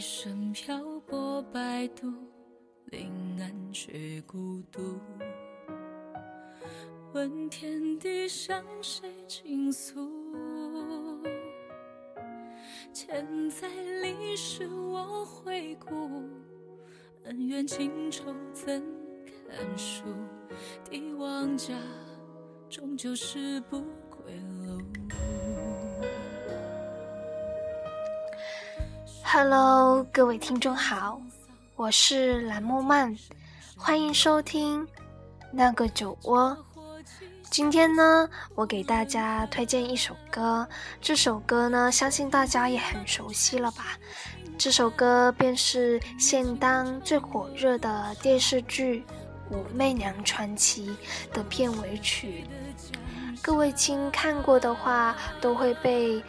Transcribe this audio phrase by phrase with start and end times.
[0.00, 2.10] 一生漂泊摆渡，
[2.86, 4.98] 临安却孤独。
[7.12, 10.10] 问天地向谁倾诉？
[12.94, 13.68] 千载
[14.02, 15.86] 历史我回顾，
[17.24, 18.24] 恩怨情仇
[18.54, 18.82] 怎
[19.50, 20.04] 堪数？
[20.88, 21.74] 帝王家
[22.70, 24.59] 终究是不归路。
[29.32, 31.20] Hello，各位听众好，
[31.76, 33.16] 我是蓝梦曼，
[33.76, 34.84] 欢迎收听
[35.52, 36.56] 那个酒窝。
[37.48, 40.66] 今天呢，我给大家推荐一首歌，
[41.00, 43.96] 这首歌呢，相信大家也很熟悉了吧？
[44.58, 49.04] 这首歌便是现当最火热的电视剧
[49.54, 50.90] 《武媚娘传奇》
[51.32, 52.44] 的片尾曲。
[53.40, 56.20] 各位亲看过的话，都会被。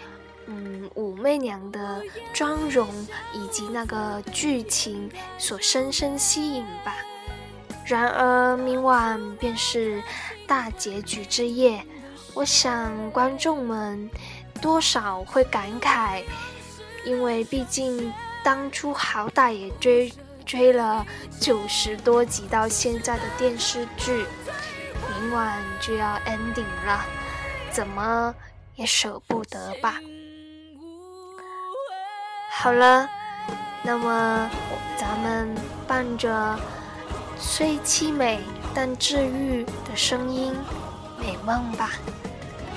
[0.48, 2.02] 嗯，武媚娘的
[2.34, 2.88] 妆容
[3.34, 6.96] 以及那个剧情所深深吸引吧。
[7.86, 10.02] 然而，明晚便是
[10.48, 11.84] 大结局之夜，
[12.34, 14.10] 我想观众们
[14.62, 16.24] 多少会感慨，
[17.06, 20.14] 因为毕竟当初好歹也追
[20.46, 21.06] 追了
[21.40, 24.26] 九十多集到现在的电视剧，
[25.10, 27.04] 明晚就要 ending 了，
[27.72, 28.34] 怎么
[28.76, 30.00] 也舍不得吧。
[32.62, 33.10] 好了，
[33.82, 34.48] 那么
[34.96, 35.50] 咱们
[35.88, 36.56] 伴着
[37.36, 38.40] 虽凄美
[38.72, 40.56] 但治愈的声音，
[41.20, 41.90] 美梦吧，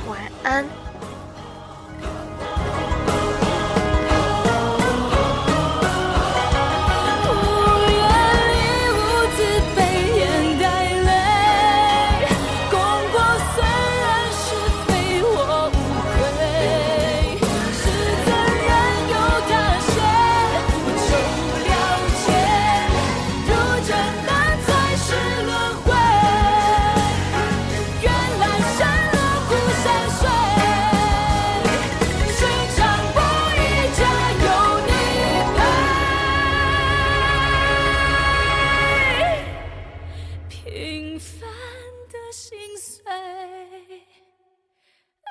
[0.08, 0.64] 晚安。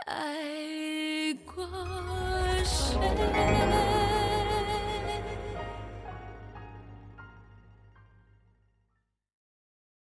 [0.08, 0.42] I